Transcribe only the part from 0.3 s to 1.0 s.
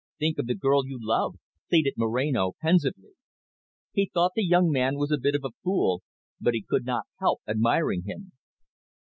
of the girl you